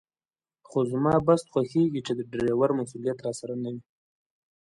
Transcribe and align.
خو 0.67 0.79
زما 0.91 1.15
بس 1.27 1.41
خوښېږي 1.51 2.01
چې 2.07 2.13
د 2.15 2.21
ډریور 2.31 2.69
مسوولیت 2.79 3.17
راسره 3.25 3.55
نه 3.63 3.69
وي. 3.73 3.81